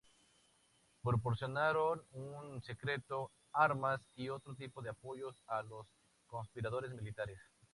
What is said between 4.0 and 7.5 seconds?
y otro tipo de apoyo a los conspiradores militares.